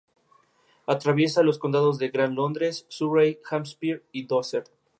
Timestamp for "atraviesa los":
0.87-1.59